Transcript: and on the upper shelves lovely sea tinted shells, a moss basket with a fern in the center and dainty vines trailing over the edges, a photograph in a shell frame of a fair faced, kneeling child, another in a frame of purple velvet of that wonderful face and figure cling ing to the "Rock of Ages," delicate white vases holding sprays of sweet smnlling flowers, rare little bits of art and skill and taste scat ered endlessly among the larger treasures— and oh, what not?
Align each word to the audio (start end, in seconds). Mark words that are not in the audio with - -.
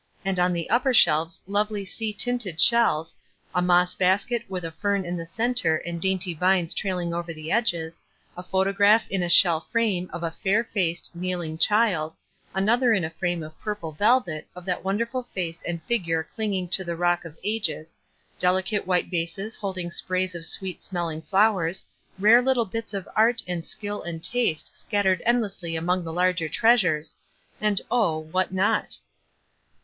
and 0.25 0.39
on 0.39 0.51
the 0.51 0.67
upper 0.67 0.95
shelves 0.95 1.43
lovely 1.45 1.85
sea 1.85 2.11
tinted 2.11 2.59
shells, 2.59 3.15
a 3.53 3.61
moss 3.61 3.93
basket 3.93 4.41
with 4.49 4.65
a 4.65 4.71
fern 4.71 5.05
in 5.05 5.15
the 5.15 5.27
center 5.27 5.75
and 5.77 6.01
dainty 6.01 6.33
vines 6.33 6.73
trailing 6.73 7.13
over 7.13 7.31
the 7.31 7.51
edges, 7.51 8.03
a 8.35 8.41
photograph 8.41 9.07
in 9.11 9.21
a 9.21 9.29
shell 9.29 9.59
frame 9.61 10.09
of 10.11 10.23
a 10.23 10.31
fair 10.43 10.63
faced, 10.63 11.15
kneeling 11.15 11.55
child, 11.55 12.15
another 12.55 12.93
in 12.93 13.03
a 13.05 13.11
frame 13.11 13.43
of 13.43 13.59
purple 13.61 13.91
velvet 13.91 14.47
of 14.55 14.65
that 14.65 14.83
wonderful 14.83 15.21
face 15.35 15.61
and 15.61 15.83
figure 15.83 16.27
cling 16.33 16.55
ing 16.55 16.67
to 16.67 16.83
the 16.83 16.95
"Rock 16.95 17.23
of 17.23 17.37
Ages," 17.43 17.99
delicate 18.39 18.87
white 18.87 19.07
vases 19.07 19.55
holding 19.55 19.91
sprays 19.91 20.33
of 20.33 20.47
sweet 20.47 20.79
smnlling 20.79 21.23
flowers, 21.23 21.85
rare 22.17 22.41
little 22.41 22.65
bits 22.65 22.95
of 22.95 23.07
art 23.15 23.43
and 23.47 23.63
skill 23.67 24.01
and 24.01 24.23
taste 24.23 24.75
scat 24.75 25.05
ered 25.05 25.21
endlessly 25.27 25.75
among 25.75 26.03
the 26.03 26.11
larger 26.11 26.49
treasures— 26.49 27.15
and 27.61 27.81
oh, 27.91 28.17
what 28.17 28.51
not? 28.51 28.97